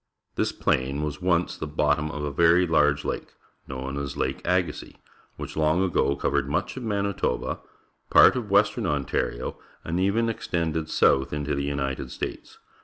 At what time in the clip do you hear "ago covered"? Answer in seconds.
5.83-6.49